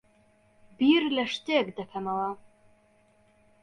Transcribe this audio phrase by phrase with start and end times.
[0.77, 2.29] بیر لە شتێک دەکەمەوە.